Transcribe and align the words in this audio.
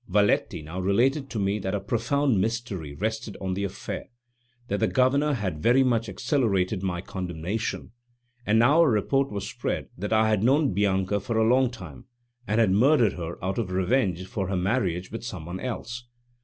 Valetti 0.09 0.63
now 0.63 0.79
related 0.79 1.29
to 1.29 1.37
me 1.37 1.59
that 1.59 1.75
a 1.75 1.79
profound 1.79 2.41
mystery 2.41 2.95
rested 2.95 3.37
on 3.39 3.53
the 3.53 3.63
affair, 3.63 4.09
that 4.67 4.79
the 4.79 4.87
Governor 4.87 5.33
had 5.33 5.61
very 5.61 5.83
much 5.83 6.09
accelerated 6.09 6.81
my 6.81 7.01
condemnation, 7.01 7.91
and 8.43 8.57
now 8.57 8.81
a 8.81 8.89
report 8.89 9.29
was 9.31 9.47
spread 9.47 9.89
that 9.95 10.11
I 10.11 10.27
had 10.27 10.41
known 10.41 10.73
Bianca 10.73 11.19
for 11.19 11.37
a 11.37 11.47
long 11.47 11.69
time, 11.69 12.05
and 12.47 12.59
had 12.59 12.71
murdered 12.71 13.13
her 13.13 13.35
out 13.45 13.59
of 13.59 13.69
revenge 13.71 14.25
for 14.25 14.47
her 14.47 14.57
marriage 14.57 15.11
with 15.11 15.23
some 15.23 15.45
one 15.45 15.59
else. 15.59 16.07